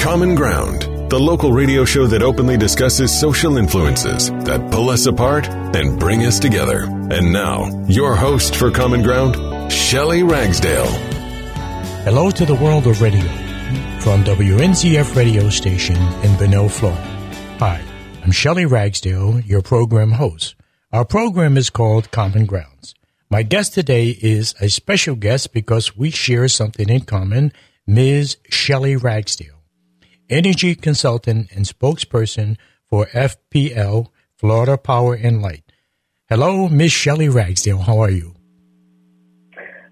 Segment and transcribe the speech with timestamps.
[0.00, 5.46] Common Ground, the local radio show that openly discusses social influences that pull us apart
[5.46, 6.84] and bring us together.
[6.84, 10.86] And now, your host for Common Ground, Shelley Ragsdale.
[12.04, 13.28] Hello to the world of radio
[14.00, 17.02] from WNZF radio station in Bunnell, Florida.
[17.58, 17.82] Hi,
[18.24, 20.54] I'm Shelley Ragsdale, your program host.
[20.94, 22.94] Our program is called Common Grounds.
[23.28, 27.52] My guest today is a special guest because we share something in common,
[27.86, 28.38] Ms.
[28.48, 29.59] Shelley Ragsdale,
[30.30, 32.56] energy consultant and spokesperson
[32.88, 35.64] for FPL, Florida Power and Light.
[36.28, 37.78] Hello, Miss Shelley Ragsdale.
[37.78, 38.34] How are you?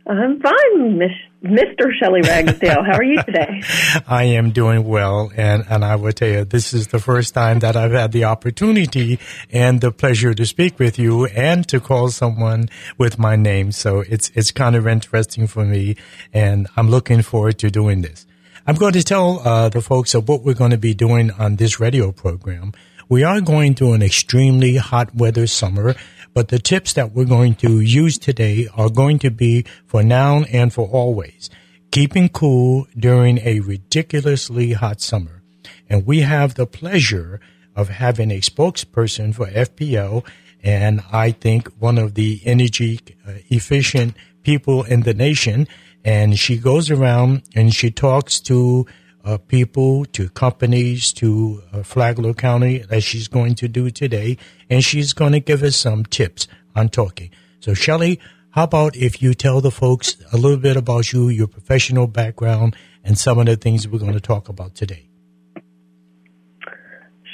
[0.06, 1.10] I'm fine, Miss
[1.42, 1.92] Mr.
[2.00, 2.82] Shelley Ragsdale.
[2.82, 3.62] How are you today?
[4.08, 7.60] I am doing well, and, and I will tell you, this is the first time
[7.60, 9.18] that I've had the opportunity
[9.50, 13.70] and the pleasure to speak with you and to call someone with my name.
[13.70, 15.96] So it's it's kind of interesting for me,
[16.32, 18.26] and I'm looking forward to doing this.
[18.68, 21.56] I'm going to tell uh, the folks of what we're going to be doing on
[21.56, 22.72] this radio program.
[23.08, 25.96] We are going through an extremely hot weather summer
[26.34, 30.44] but the tips that we're going to use today are going to be for now
[30.52, 31.50] and for always.
[31.90, 35.42] Keeping cool during a ridiculously hot summer.
[35.88, 37.40] And we have the pleasure
[37.74, 40.24] of having a spokesperson for FPL
[40.62, 45.66] and I think one of the energy uh, efficient people in the nation.
[46.08, 48.86] And she goes around and she talks to
[49.26, 54.38] uh, people, to companies, to uh, Flagler County, as she's going to do today,
[54.70, 57.28] and she's going to give us some tips on talking.
[57.60, 58.18] So, Shelley,
[58.52, 62.74] how about if you tell the folks a little bit about you, your professional background,
[63.04, 65.07] and some of the things we're going to talk about today?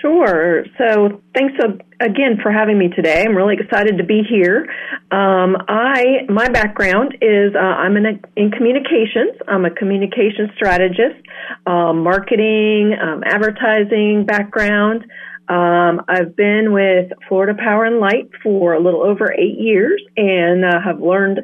[0.05, 0.67] Sure.
[0.77, 1.55] So thanks
[1.99, 3.25] again for having me today.
[3.27, 4.67] I'm really excited to be here.
[5.11, 9.41] Um, I my background is uh, I'm in, a, in communications.
[9.49, 11.25] I'm a communication strategist,
[11.67, 15.07] um, marketing, um, advertising background.
[15.49, 20.67] Um, I've been with Florida Power and Light for a little over eight years and
[20.67, 21.41] uh, have learned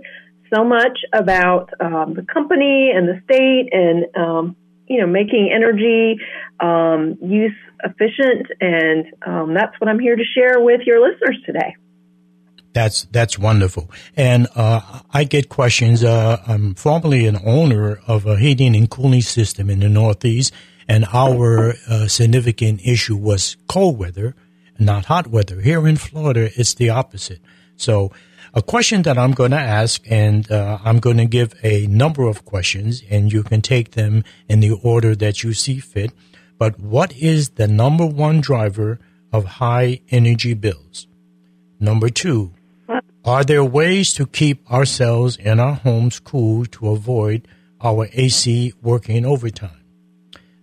[0.54, 4.56] so much about um, the company and the state and um,
[4.90, 6.18] you know making energy
[6.58, 11.76] um, use efficient, and um, that's what I'm here to share with your listeners today.
[12.72, 16.02] That's that's wonderful, and uh, I get questions.
[16.02, 20.52] Uh, I'm formerly an owner of a heating and cooling system in the Northeast,
[20.88, 24.34] and our uh, significant issue was cold weather,
[24.78, 25.60] not hot weather.
[25.60, 27.40] Here in Florida, it's the opposite.
[27.76, 28.12] So,
[28.54, 32.26] a question that I'm going to ask, and uh, I'm going to give a number
[32.26, 36.12] of questions, and you can take them in the order that you see fit
[36.60, 39.00] but what is the number one driver
[39.32, 41.06] of high energy bills?
[41.80, 42.52] Number two,
[43.24, 47.48] are there ways to keep ourselves and our homes cool to avoid
[47.82, 49.82] our AC working overtime?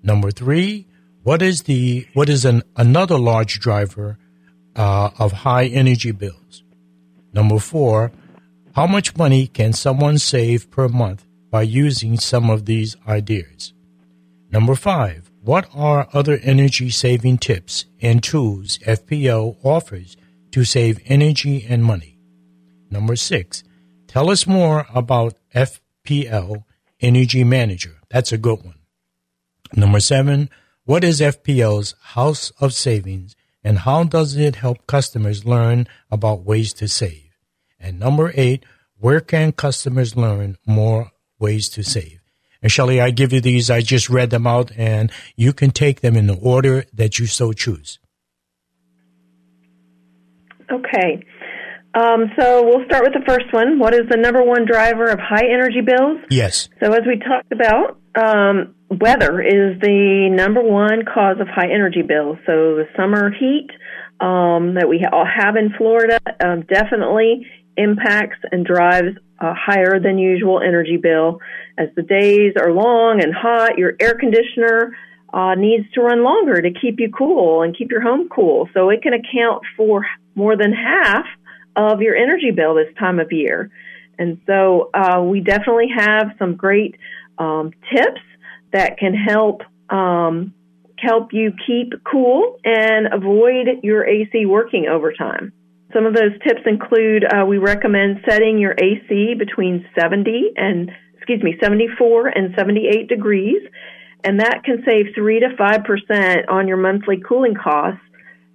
[0.04, 0.86] Number three,
[1.24, 4.20] what is the what is an, another large driver
[4.76, 6.62] uh, of high energy bills?
[7.38, 8.12] Number four,
[8.74, 13.74] how much money can someone save per month by using some of these ideas?
[14.52, 20.18] Number five, what are other energy saving tips and tools FPL offers
[20.50, 22.18] to save energy and money?
[22.90, 23.64] Number six,
[24.08, 26.64] tell us more about FPL
[27.02, 27.98] Energy Manager.
[28.10, 28.80] That's a good one.
[29.76, 30.50] Number seven,
[30.86, 36.74] what is FPL's House of Savings and how does it help customers learn about ways
[36.74, 37.27] to save?
[37.88, 38.66] And number eight,
[39.00, 42.20] where can customers learn more ways to save?
[42.62, 43.70] And Shelley, I give you these.
[43.70, 47.28] I just read them out, and you can take them in the order that you
[47.28, 48.00] so choose.
[50.70, 51.24] Okay.
[51.94, 53.80] Um, so we'll start with the first one.
[53.80, 56.20] What is the number one driver of high energy bills?
[56.30, 56.68] Yes.
[56.84, 62.02] So as we talked about, um, weather is the number one cause of high energy
[62.02, 62.38] bills.
[62.46, 63.70] So the summer heat
[64.20, 67.46] um, that we all have in Florida um, definitely
[67.78, 71.40] impacts and drives a higher than usual energy bill.
[71.78, 74.96] As the days are long and hot, your air conditioner
[75.34, 78.68] uh, needs to run longer to keep you cool and keep your home cool.
[78.74, 81.26] So it can account for more than half
[81.76, 83.70] of your energy bill this time of year.
[84.18, 86.96] And so uh, we definitely have some great
[87.38, 88.22] um, tips
[88.74, 90.54] that can help um,
[90.98, 95.54] help you keep cool and avoid your AC working overtime.
[95.94, 101.42] Some of those tips include uh, we recommend setting your AC between 70 and excuse
[101.42, 103.62] me 74 and 78 degrees,
[104.24, 108.02] and that can save three to five percent on your monthly cooling costs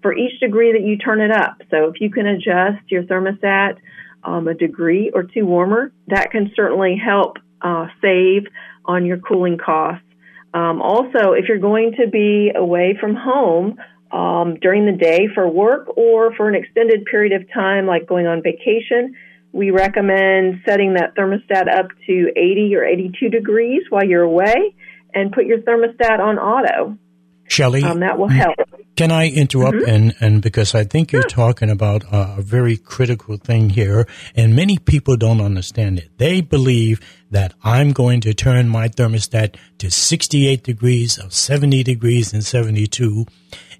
[0.02, 1.58] for each degree that you turn it up.
[1.70, 3.76] So if you can adjust your thermostat
[4.24, 8.44] um, a degree or two warmer, that can certainly help uh, save
[8.84, 10.04] on your cooling costs.
[10.54, 13.78] Um, also, if you're going to be away from home
[14.12, 18.26] um, during the day for work or for an extended period of time, like going
[18.26, 19.14] on vacation,
[19.52, 24.74] we recommend setting that thermostat up to 80 or 82 degrees while you're away
[25.14, 26.96] and put your thermostat on auto.
[27.48, 28.56] Shelley, um, that will help.
[28.96, 29.76] Can I interrupt?
[29.76, 29.90] Mm-hmm.
[29.90, 34.56] And, and because I think you're talking about a, a very critical thing here, and
[34.56, 36.10] many people don't understand it.
[36.18, 37.00] They believe
[37.30, 43.26] that I'm going to turn my thermostat to 68 degrees or 70 degrees and 72.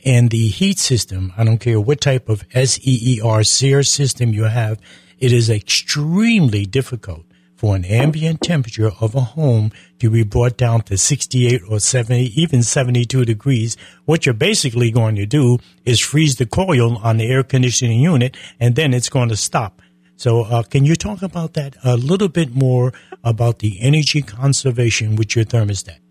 [0.05, 4.81] And the heat system, I don't care what type of SEER SEER system you have,
[5.19, 9.71] it is extremely difficult for an ambient temperature of a home
[10.01, 13.77] to be brought down to 68 or 70, even 72 degrees.
[14.05, 18.37] What you're basically going to do is freeze the coil on the air conditioning unit
[18.59, 19.81] and then it's going to stop.
[20.17, 25.15] So, uh, can you talk about that a little bit more about the energy conservation
[25.15, 26.02] with your thermostat?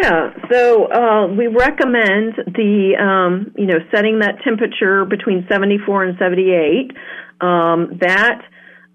[0.00, 6.18] Yeah, so uh, we recommend the um, you know setting that temperature between 74 and
[6.18, 6.92] 78.
[7.40, 8.42] Um, that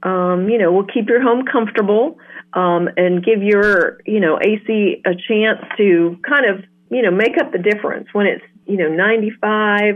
[0.03, 2.17] um, you know, will keep your home comfortable
[2.53, 7.37] um, and give your, you know, AC a chance to kind of, you know, make
[7.39, 9.95] up the difference when it's, you know, 95,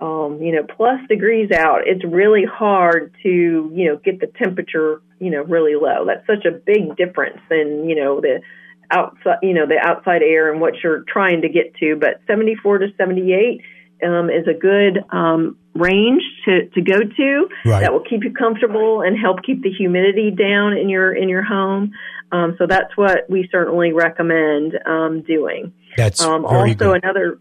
[0.00, 1.80] um, you know, plus degrees out.
[1.86, 6.06] It's really hard to, you know, get the temperature, you know, really low.
[6.06, 8.40] That's such a big difference in, you know, the
[8.90, 11.96] outside, you know, the outside air and what you're trying to get to.
[11.96, 13.60] But 74 to 78
[14.04, 17.80] um, is a good um, range to, to go to right.
[17.80, 21.42] that will keep you comfortable and help keep the humidity down in your in your
[21.42, 21.92] home.
[22.32, 25.74] Um, so that's what we certainly recommend um, doing.
[25.96, 27.04] That's um, also good.
[27.04, 27.38] another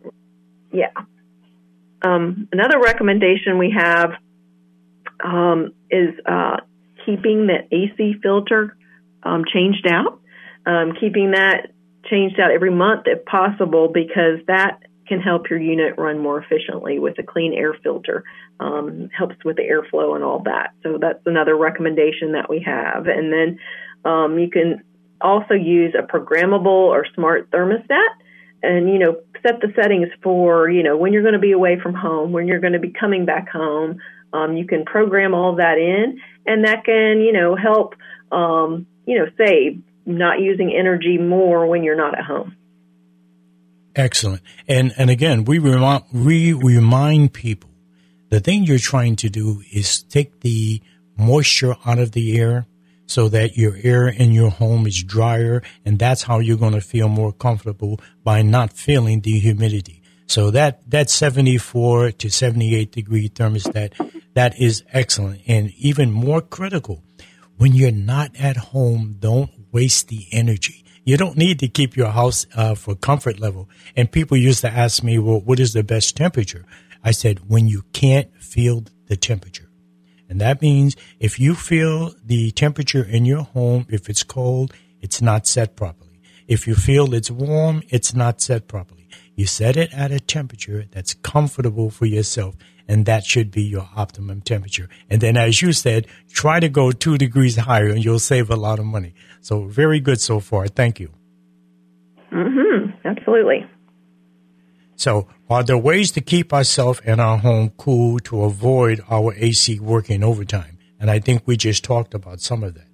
[0.71, 0.91] yeah
[2.03, 4.11] um, another recommendation we have
[5.23, 6.57] um, is uh,
[7.05, 8.75] keeping the AC filter
[9.23, 10.20] um, changed out,
[10.99, 11.71] keeping that
[12.09, 16.99] changed out every month if possible because that can help your unit run more efficiently
[16.99, 18.23] with a clean air filter.
[18.59, 20.73] Um, helps with the airflow and all that.
[20.83, 23.07] So that's another recommendation that we have.
[23.07, 23.59] And then
[24.05, 24.83] um, you can
[25.19, 28.09] also use a programmable or smart thermostat
[28.63, 31.79] and you know set the settings for you know when you're going to be away
[31.79, 33.97] from home when you're going to be coming back home
[34.33, 37.95] um, you can program all that in and that can you know help
[38.31, 42.56] um, you know save not using energy more when you're not at home
[43.95, 44.42] Excellent.
[44.68, 47.69] And and again, we remind we remind people
[48.30, 50.81] the thing you're trying to do is take the
[51.18, 52.68] moisture out of the air
[53.06, 56.81] so that your air in your home is drier and that's how you're going to
[56.81, 60.01] feel more comfortable by not feeling the humidity.
[60.27, 63.94] So that that 74 to 78 degree thermostat
[64.33, 67.04] that is excellent and even more critical
[67.57, 72.09] when you're not at home don't waste the energy you don't need to keep your
[72.09, 73.69] house uh, for comfort level.
[73.95, 76.65] And people used to ask me, well, what is the best temperature?
[77.03, 79.69] I said, when you can't feel the temperature.
[80.29, 85.21] And that means if you feel the temperature in your home, if it's cold, it's
[85.21, 86.21] not set properly.
[86.47, 89.00] If you feel it's warm, it's not set properly.
[89.41, 92.55] You set it at a temperature that's comfortable for yourself
[92.88, 94.88] and that should be your optimum temperature.
[95.09, 98.55] And then, as you said, try to go two degrees higher, and you'll save a
[98.55, 99.15] lot of money.
[99.39, 100.67] So, very good so far.
[100.67, 101.09] Thank you.
[102.31, 102.91] Mm-hmm.
[103.03, 103.65] Absolutely.
[104.95, 109.80] So, are there ways to keep ourselves and our home cool to avoid our AC
[109.80, 110.77] working overtime?
[110.99, 112.91] And I think we just talked about some of that.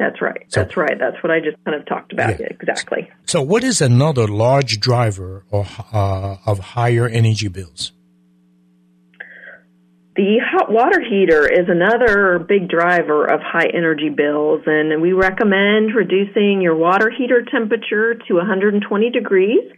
[0.00, 0.46] That's right.
[0.48, 0.98] So, That's right.
[0.98, 2.40] That's what I just kind of talked about.
[2.40, 2.46] Yeah.
[2.48, 3.10] Exactly.
[3.26, 7.92] So, what is another large driver or, uh, of higher energy bills?
[10.16, 15.94] The hot water heater is another big driver of high energy bills, and we recommend
[15.94, 19.70] reducing your water heater temperature to 120 degrees.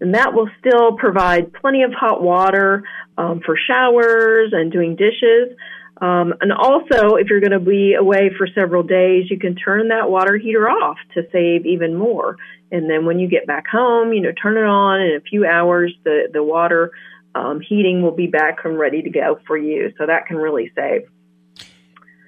[0.00, 2.82] And that will still provide plenty of hot water
[3.16, 5.56] um, for showers and doing dishes.
[6.00, 9.88] Um, and also, if you're going to be away for several days, you can turn
[9.88, 12.36] that water heater off to save even more.
[12.72, 15.46] And then when you get back home, you know, turn it on in a few
[15.46, 15.94] hours.
[16.02, 16.90] The the water
[17.34, 19.92] um, heating will be back and ready to go for you.
[19.98, 21.02] So that can really save.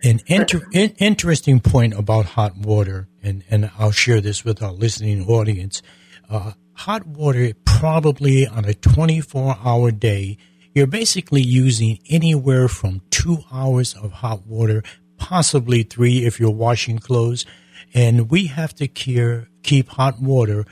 [0.02, 4.72] An inter- in- interesting point about hot water, and, and I'll share this with our
[4.72, 5.82] listening audience.
[6.28, 10.38] Uh, hot water, probably on a 24 hour day,
[10.76, 14.82] you're basically using anywhere from two hours of hot water,
[15.16, 17.46] possibly three if you're washing clothes.
[17.94, 20.66] And we have to keep hot water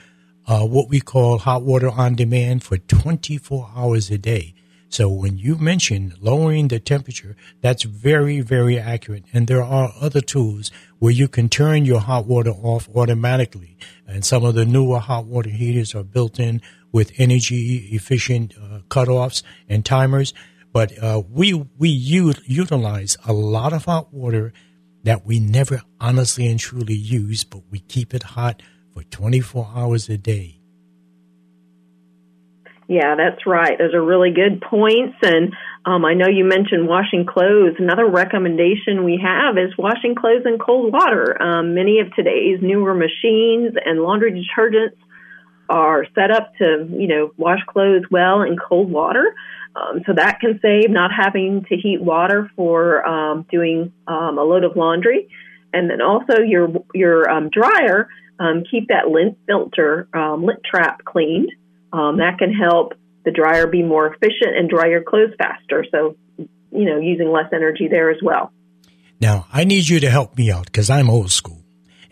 [0.46, 4.52] uh, what we call hot water on demand for 24 hours a day.
[4.90, 9.24] So when you mention lowering the temperature, that's very, very accurate.
[9.32, 13.78] And there are other tools where you can turn your hot water off automatically.
[14.06, 16.60] And some of the newer hot water heaters are built in
[16.94, 20.32] with energy efficient uh, cutoffs and timers.
[20.72, 24.52] But uh, we we u- utilize a lot of hot water
[25.02, 28.62] that we never honestly and truly use, but we keep it hot
[28.94, 30.60] for 24 hours a day.
[32.86, 33.76] Yeah, that's right.
[33.78, 35.16] Those are really good points.
[35.22, 35.52] And
[35.84, 37.76] um, I know you mentioned washing clothes.
[37.78, 41.40] Another recommendation we have is washing clothes in cold water.
[41.42, 44.96] Um, many of today's newer machines and laundry detergents
[45.68, 49.34] are set up to, you know, wash clothes well in cold water.
[49.76, 54.42] Um, so that can save not having to heat water for um, doing um, a
[54.42, 55.28] load of laundry.
[55.72, 61.04] And then also your your um, dryer, um, keep that lint filter, um, lint trap
[61.04, 61.50] cleaned.
[61.92, 62.94] Um, that can help
[63.24, 65.84] the dryer be more efficient and dry your clothes faster.
[65.90, 68.52] So, you know, using less energy there as well.
[69.20, 71.63] Now, I need you to help me out because I'm old school.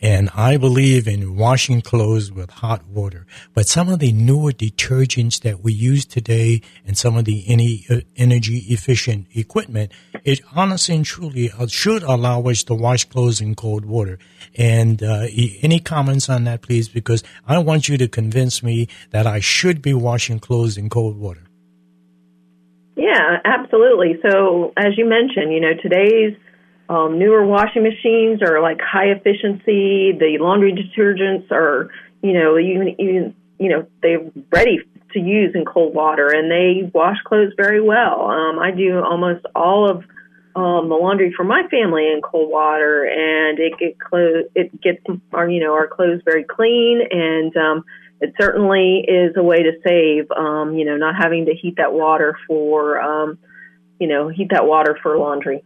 [0.02, 3.24] And I believe in washing clothes with hot water.
[3.54, 7.86] But some of the newer detergents that we use today and some of the any,
[7.88, 9.92] uh, energy efficient equipment,
[10.24, 14.18] it honestly and truly uh, should allow us to wash clothes in cold water.
[14.56, 15.28] And uh,
[15.62, 16.88] any comments on that, please?
[16.88, 21.16] Because I want you to convince me that I should be washing clothes in cold
[21.16, 21.44] water.
[22.96, 24.18] Yeah, absolutely.
[24.22, 26.36] So, as you mentioned, you know, today's
[26.92, 30.12] um, newer washing machines are like high efficiency.
[30.12, 31.90] The laundry detergents are,
[32.22, 34.80] you know, even even you know they're ready
[35.12, 38.26] to use in cold water, and they wash clothes very well.
[38.26, 40.04] Um, I do almost all of
[40.54, 45.00] um, the laundry for my family in cold water, and it get clothes it gets
[45.32, 47.84] our you know our clothes very clean, and um,
[48.20, 50.30] it certainly is a way to save.
[50.30, 53.38] Um, you know, not having to heat that water for um,
[53.98, 55.64] you know heat that water for laundry.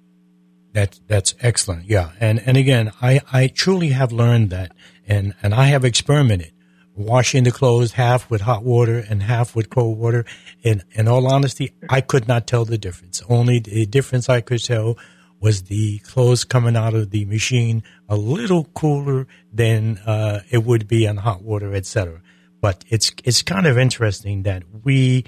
[0.76, 1.86] That that's excellent.
[1.86, 4.72] Yeah, and and again, I I truly have learned that,
[5.08, 6.52] and and I have experimented
[6.94, 10.26] washing the clothes half with hot water and half with cold water.
[10.62, 13.22] And in all honesty, I could not tell the difference.
[13.26, 14.98] Only the difference I could tell
[15.40, 20.86] was the clothes coming out of the machine a little cooler than uh, it would
[20.86, 22.20] be on hot water, etc.
[22.60, 25.24] But it's it's kind of interesting that we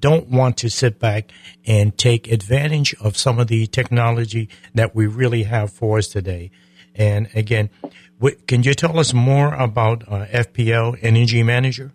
[0.00, 1.30] don't want to sit back
[1.66, 6.50] and take advantage of some of the technology that we really have for us today.
[6.94, 7.70] And again,
[8.46, 11.92] can you tell us more about uh, FPL Energy Manager?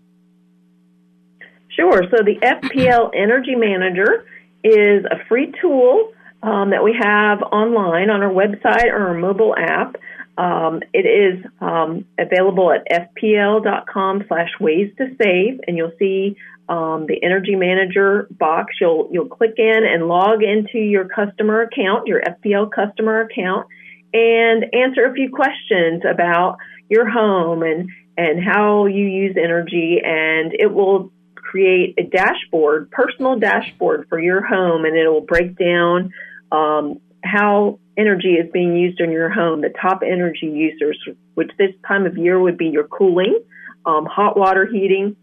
[1.75, 2.03] Sure.
[2.11, 4.25] So the FPL Energy Manager
[4.63, 9.55] is a free tool um, that we have online on our website or our mobile
[9.57, 9.95] app.
[10.37, 16.35] Um, it is um, available at fpl.com slash ways to save, and you'll see
[16.69, 18.73] um, the energy manager box.
[18.81, 23.67] You'll you'll click in and log into your customer account, your FPL customer account,
[24.13, 26.57] and answer a few questions about
[26.89, 33.37] your home and and how you use energy, and it will create a dashboard, personal
[33.37, 36.11] dashboard for your home, and it will break down
[36.51, 39.61] um, how energy is being used in your home.
[39.61, 40.97] The top energy users,
[41.35, 43.39] which this time of year would be your cooling,
[43.85, 45.15] um, hot water heating,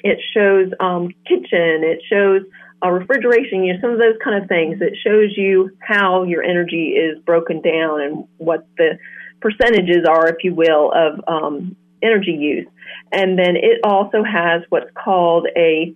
[0.00, 1.82] it shows um, kitchen.
[1.82, 2.42] It shows
[2.84, 3.64] uh, refrigeration.
[3.64, 4.78] You know, some of those kind of things.
[4.80, 8.98] It shows you how your energy is broken down and what the
[9.40, 12.66] percentages are, if you will, of um, energy use.
[13.12, 15.94] And then it also has what's called a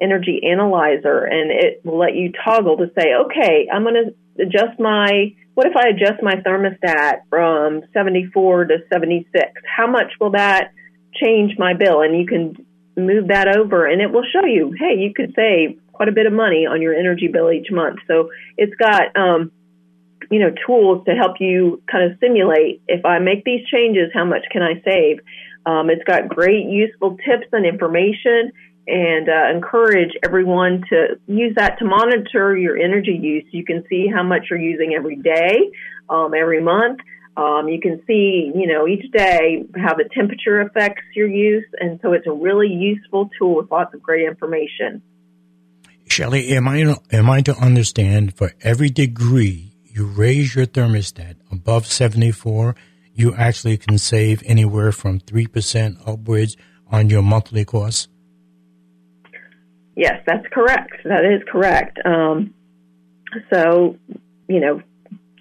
[0.00, 4.78] energy analyzer, and it will let you toggle to say, okay, I'm going to adjust
[4.78, 5.34] my.
[5.54, 9.50] What if I adjust my thermostat from 74 to 76?
[9.76, 10.70] How much will that
[11.20, 12.02] change my bill?
[12.02, 12.64] And you can
[12.98, 16.26] move that over and it will show you, hey, you could save quite a bit
[16.26, 17.98] of money on your energy bill each month.
[18.06, 19.50] So it's got, um,
[20.30, 24.24] you know, tools to help you kind of simulate if I make these changes, how
[24.24, 25.20] much can I save?
[25.64, 28.52] Um, it's got great useful tips and information
[28.88, 33.44] and uh, encourage everyone to use that to monitor your energy use.
[33.50, 35.70] You can see how much you're using every day,
[36.08, 37.00] um, every month.
[37.36, 42.00] Um, you can see, you know, each day how the temperature affects your use, and
[42.02, 45.02] so it's a really useful tool with lots of great information.
[46.08, 51.86] Shelley, am I am I to understand for every degree you raise your thermostat above
[51.86, 52.74] seventy four,
[53.12, 56.56] you actually can save anywhere from three percent upwards
[56.90, 58.08] on your monthly cost?
[59.98, 60.92] Yes, that's correct.
[61.04, 61.98] That is correct.
[62.04, 62.54] Um,
[63.52, 63.96] so,
[64.48, 64.80] you know,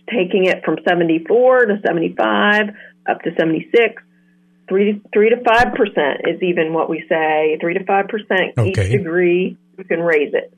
[0.09, 2.63] taking it from 74 to 75
[3.07, 4.01] up to 76
[4.67, 8.67] three three to five percent is even what we say three to five percent okay.
[8.67, 10.53] each degree you can raise it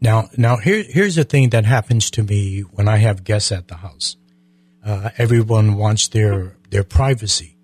[0.00, 3.68] Now, now here, here's the thing that happens to me when I have guests at
[3.68, 4.16] the house.
[4.84, 7.56] Uh, everyone wants their their privacy,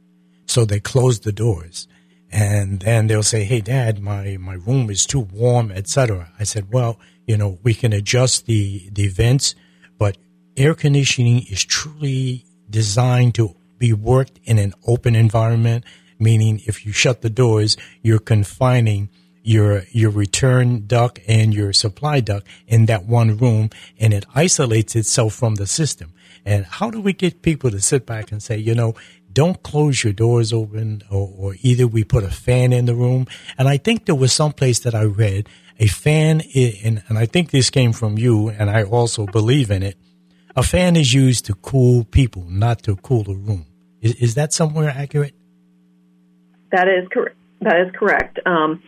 [0.47, 1.89] so they close the doors,
[2.31, 6.73] and then they'll say, "Hey, Dad, my my room is too warm, etc." I said,
[6.73, 9.55] "Well, you know, we can adjust the the vents,
[9.99, 10.19] but
[10.57, 15.85] air conditioning is truly designed to be worked in an open environment,
[16.19, 19.09] meaning if you shut the doors, you're confining."
[19.49, 24.95] your your return duct and your supply duct in that one room and it isolates
[24.95, 26.13] itself from the system.
[26.45, 28.95] And how do we get people to sit back and say, you know,
[29.33, 33.27] don't close your doors open or, or either we put a fan in the room.
[33.57, 37.27] And I think there was some place that I read a fan, in, and I
[37.27, 39.97] think this came from you and I also believe in it.
[40.57, 43.67] A fan is used to cool people, not to cool a room.
[44.01, 45.35] Is, is that somewhere accurate?
[46.73, 47.37] That is correct.
[47.61, 48.39] That is correct.
[48.47, 48.83] Um,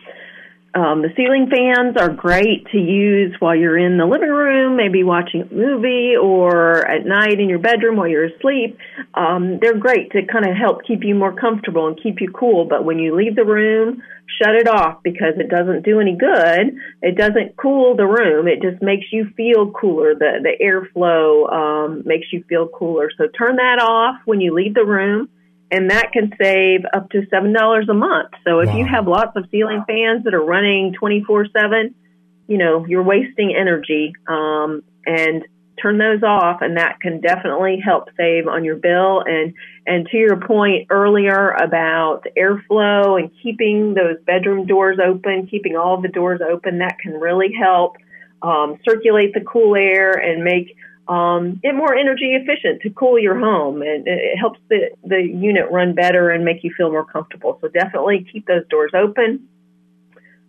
[0.73, 5.03] um, the ceiling fans are great to use while you're in the living room, maybe
[5.03, 8.77] watching a movie, or at night in your bedroom while you're asleep.
[9.13, 12.63] Um, they're great to kind of help keep you more comfortable and keep you cool.
[12.63, 14.01] But when you leave the room,
[14.41, 16.77] shut it off because it doesn't do any good.
[17.01, 18.47] It doesn't cool the room.
[18.47, 20.15] It just makes you feel cooler.
[20.15, 23.09] The the airflow um, makes you feel cooler.
[23.17, 25.27] So turn that off when you leave the room
[25.71, 28.31] and that can save up to seven dollars a month.
[28.45, 28.77] So if wow.
[28.77, 31.95] you have lots of ceiling fans that are running twenty four seven,
[32.47, 34.13] you know you're wasting energy.
[34.27, 35.43] Um, and
[35.81, 39.23] turn those off, and that can definitely help save on your bill.
[39.25, 39.53] And
[39.87, 46.01] and to your point earlier about airflow and keeping those bedroom doors open, keeping all
[46.01, 47.97] the doors open, that can really help
[48.41, 50.75] um, circulate the cool air and make
[51.11, 55.93] um, more energy efficient to cool your home and it helps the, the unit run
[55.93, 57.57] better and make you feel more comfortable.
[57.59, 59.49] So definitely keep those doors open.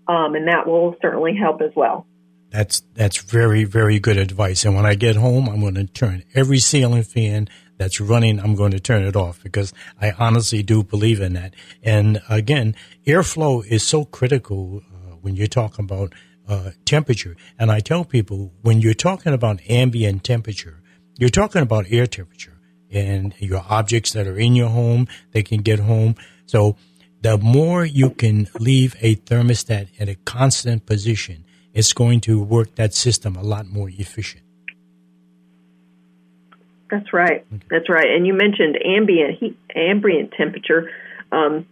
[0.06, 2.06] Um, and that will certainly help as well.
[2.50, 4.64] That's that's very very good advice.
[4.64, 8.38] And when I get home, I'm going to turn every ceiling fan that's running.
[8.38, 11.54] I'm going to turn it off because I honestly do believe in that.
[11.82, 12.76] And again,
[13.06, 16.12] airflow is so critical uh, when you're talking about
[16.48, 17.36] uh, temperature.
[17.58, 20.80] And I tell people when you're talking about ambient temperature,
[21.18, 22.58] you're talking about air temperature
[22.90, 26.14] and your objects that are in your home, they can get home.
[26.46, 26.76] So
[27.22, 32.74] the more you can leave a thermostat at a constant position, it's going to work
[32.74, 34.42] that system a lot more efficient.
[36.90, 37.46] That's right.
[37.54, 37.66] Okay.
[37.70, 38.10] That's right.
[38.10, 40.90] And you mentioned ambient heat, ambient temperature.
[41.30, 41.66] Um,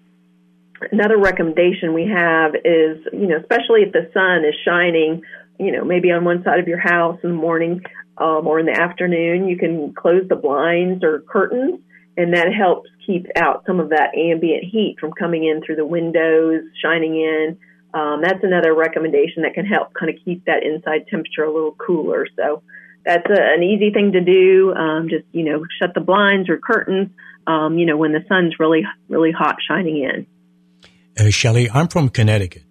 [0.91, 5.23] another recommendation we have is, you know, especially if the sun is shining,
[5.59, 7.83] you know, maybe on one side of your house in the morning
[8.17, 11.81] um, or in the afternoon, you can close the blinds or curtains,
[12.17, 15.87] and that helps keep out some of that ambient heat from coming in through the
[15.87, 17.59] windows, shining in.
[17.93, 21.73] Um, that's another recommendation that can help kind of keep that inside temperature a little
[21.75, 22.27] cooler.
[22.37, 22.63] So
[23.05, 24.73] that's a, an easy thing to do.
[24.73, 27.11] Um, just you know, shut the blinds or curtains.
[27.47, 30.27] Um, you know, when the sun's really really hot shining in
[31.19, 32.65] uh, Shelley, I'm from Connecticut,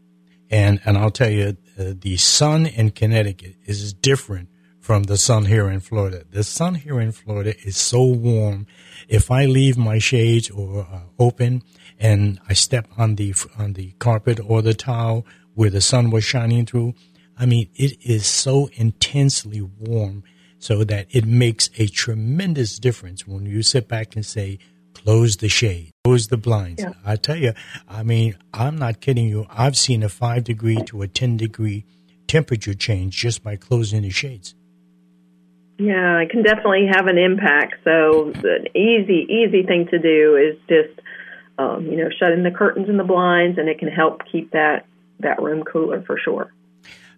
[0.49, 4.49] and and I'll tell you, uh, the sun in Connecticut is different
[4.79, 6.23] from the sun here in Florida.
[6.29, 8.65] The sun here in Florida is so warm.
[9.07, 11.63] If I leave my shades or uh, open
[11.99, 16.23] and I step on the on the carpet or the towel where the sun was
[16.23, 16.95] shining through,
[17.37, 20.23] I mean, it is so intensely warm
[20.57, 24.59] so that it makes a tremendous difference when you sit back and say,
[25.03, 26.81] close the shade, close the blinds.
[26.81, 26.93] Yeah.
[27.05, 27.53] I tell you,
[27.87, 29.45] I mean, I'm not kidding you.
[29.49, 31.85] I've seen a five degree to a 10 degree
[32.27, 34.55] temperature change just by closing the shades.
[35.77, 37.75] Yeah, it can definitely have an impact.
[37.85, 40.99] So, an easy, easy thing to do is just,
[41.57, 44.85] um, you know, shutting the curtains and the blinds, and it can help keep that
[45.21, 46.51] that room cooler for sure.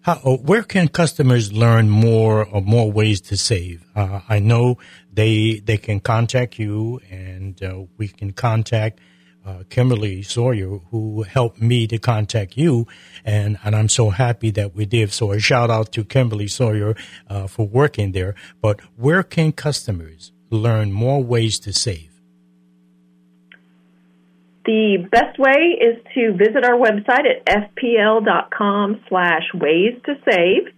[0.02, 3.84] How, uh, where can customers learn more or more ways to save?
[3.94, 4.78] Uh, I know
[5.12, 8.98] they they can contact you, and uh, we can contact
[9.46, 12.88] uh, Kimberly Sawyer, who helped me to contact you,
[13.24, 15.12] and and I'm so happy that we did.
[15.12, 16.96] So a shout out to Kimberly Sawyer
[17.28, 18.34] uh, for working there.
[18.60, 22.11] But where can customers learn more ways to save?
[24.64, 30.72] The best way is to visit our website at fpl.com slash ways to save.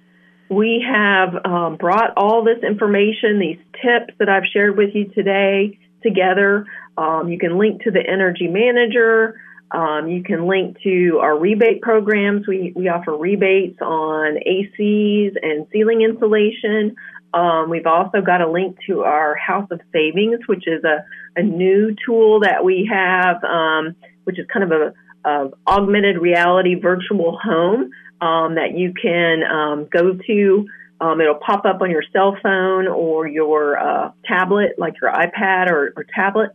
[0.49, 5.79] We have um, brought all this information, these tips that I've shared with you today
[6.03, 6.67] together.
[6.97, 9.35] Um, you can link to the Energy Manager.
[9.71, 12.47] Um, you can link to our rebate programs.
[12.47, 16.95] We, we offer rebates on ACs and ceiling insulation.
[17.35, 21.43] Um, we've also got a link to our House of Savings, which is a, a
[21.43, 27.37] new tool that we have, um, which is kind of a, a, augmented reality virtual
[27.43, 30.67] home um, that you can um, go to.
[31.01, 35.69] Um, it'll pop up on your cell phone or your uh, tablet, like your iPad
[35.69, 36.51] or, or tablet,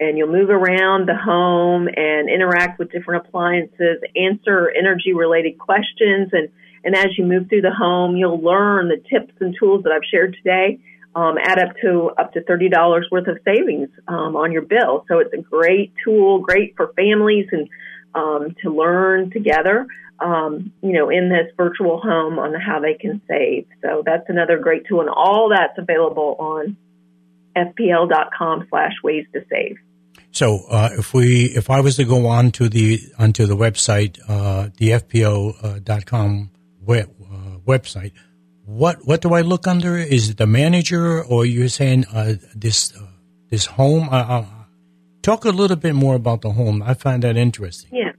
[0.00, 6.30] and you'll move around the home and interact with different appliances, answer energy related questions,
[6.32, 6.48] and
[6.84, 10.08] and as you move through the home, you'll learn the tips and tools that I've
[10.10, 10.78] shared today.
[11.16, 15.04] Um, add up to up to thirty dollars worth of savings um, on your bill.
[15.08, 17.68] So it's a great tool, great for families and
[18.14, 19.86] um, to learn together.
[20.20, 23.66] Um, you know, in this virtual home on how they can save.
[23.82, 26.76] So that's another great tool, and all that's available on
[27.56, 29.78] fpl.com slash ways to save.
[30.30, 34.18] So uh, if we, if I was to go on to the onto the website,
[34.28, 36.50] uh, the fpl.com
[36.86, 38.12] web, uh, website,
[38.64, 39.96] what what do I look under?
[39.96, 43.06] Is it the manager, or you're saying uh, this uh,
[43.50, 44.08] this home?
[44.10, 44.44] Uh,
[45.22, 46.82] talk a little bit more about the home.
[46.82, 47.90] I find that interesting.
[47.92, 48.12] Yeah.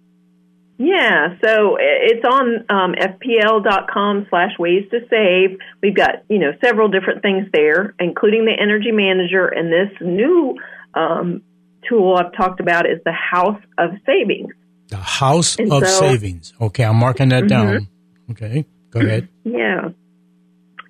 [0.77, 5.57] Yeah, so it's on um, fpl.com slash ways to save.
[5.81, 10.57] We've got, you know, several different things there, including the energy manager and this new
[10.93, 11.43] um,
[11.87, 14.51] tool I've talked about is the House of Savings.
[14.89, 16.53] The House and of so, Savings.
[16.59, 17.47] Okay, I'm marking that mm-hmm.
[17.47, 17.87] down.
[18.31, 19.29] Okay, go ahead.
[19.45, 19.89] Yeah.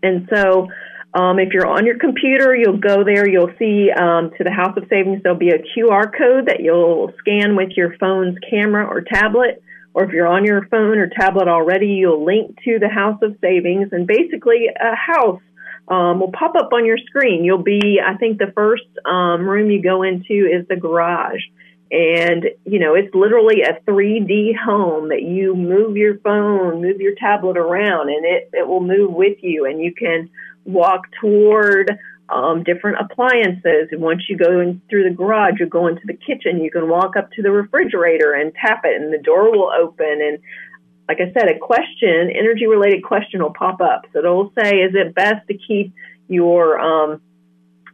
[0.02, 0.68] And so
[1.14, 4.78] um, if you're on your computer, you'll go there, you'll see um, to the House
[4.78, 9.02] of Savings, there'll be a QR code that you'll scan with your phone's camera or
[9.02, 9.64] tablet
[9.96, 13.38] or if you're on your phone or tablet already, you'll link to the House of
[13.40, 15.40] Savings, and basically a house
[15.88, 17.46] um, will pop up on your screen.
[17.46, 21.40] You'll be, I think, the first um, room you go into is the garage.
[21.96, 27.16] And, you know, it's literally a 3D home that you move your phone, move your
[27.16, 29.66] tablet around, and it, it will move with you.
[29.66, 30.30] And you can
[30.66, 33.88] walk toward um, different appliances.
[33.92, 36.62] And once you go in through the garage, you go into the kitchen.
[36.62, 40.20] You can walk up to the refrigerator and tap it, and the door will open.
[40.22, 40.40] And
[41.08, 44.02] like I said, a question, energy related question will pop up.
[44.12, 45.94] So it'll say, is it best to keep
[46.28, 47.22] your um,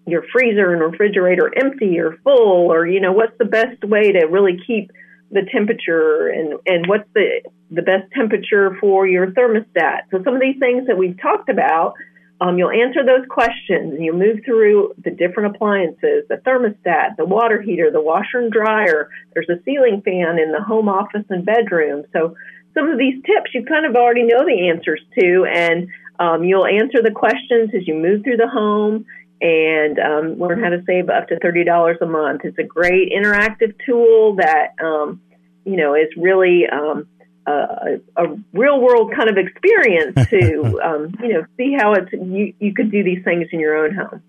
[0.07, 4.25] your freezer and refrigerator empty or full, or you know, what's the best way to
[4.25, 4.91] really keep
[5.31, 10.01] the temperature and and what's the the best temperature for your thermostat?
[10.11, 11.93] So some of these things that we've talked about
[12.41, 17.25] um, you'll answer those questions and you'll move through the different appliances, the thermostat, the
[17.25, 19.09] water heater, the washer and dryer.
[19.33, 22.03] There's a ceiling fan in the home office and bedroom.
[22.11, 22.35] So
[22.73, 25.87] some of these tips you kind of already know the answers to, and
[26.19, 29.05] um, you'll answer the questions as you move through the home
[29.41, 32.41] and um, learn how to save up to thirty dollars a month.
[32.43, 35.21] It's a great interactive tool that um,
[35.65, 37.07] you know is really um,
[37.47, 42.53] a, a real world kind of experience to um, you know see how it's you,
[42.59, 44.21] you could do these things in your own home.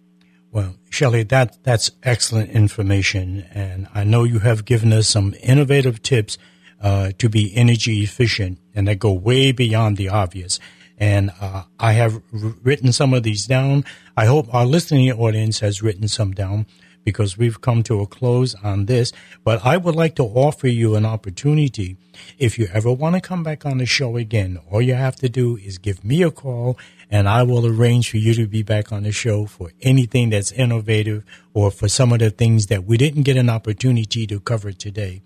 [0.50, 6.02] Well, Shelley, that that's excellent information, and I know you have given us some innovative
[6.02, 6.38] tips
[6.80, 10.58] uh, to be energy efficient, and that go way beyond the obvious.
[11.02, 13.84] And uh, I have written some of these down.
[14.16, 16.64] I hope our listening audience has written some down
[17.02, 19.12] because we've come to a close on this.
[19.42, 21.96] But I would like to offer you an opportunity.
[22.38, 25.28] If you ever want to come back on the show again, all you have to
[25.28, 26.78] do is give me a call
[27.10, 30.52] and I will arrange for you to be back on the show for anything that's
[30.52, 34.70] innovative or for some of the things that we didn't get an opportunity to cover
[34.70, 35.22] today.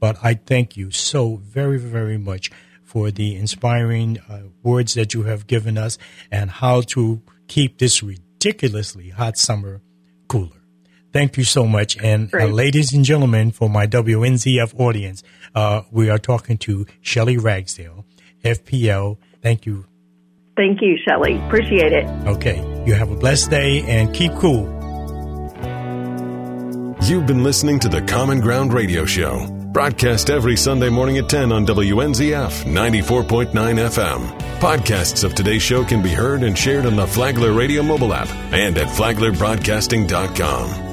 [0.00, 2.50] But I thank you so very, very much
[2.90, 5.96] for the inspiring uh, words that you have given us
[6.28, 9.80] and how to keep this ridiculously hot summer
[10.26, 10.60] cooler.
[11.12, 11.96] Thank you so much.
[12.02, 15.22] And uh, ladies and gentlemen, for my WNZF audience,
[15.54, 18.04] uh, we are talking to Shelley Ragsdale,
[18.44, 19.18] FPL.
[19.40, 19.86] Thank you.
[20.56, 21.38] Thank you, Shelley.
[21.46, 22.06] Appreciate it.
[22.26, 22.58] Okay.
[22.86, 24.66] You have a blessed day and keep cool.
[27.04, 31.52] You've been listening to the Common Ground Radio Show, broadcast every Sunday morning at 10
[31.52, 34.40] on WNZF 94.9 FM.
[34.58, 38.28] Podcasts of today's show can be heard and shared on the Flagler Radio mobile app
[38.52, 40.89] and at flaglerbroadcasting.com.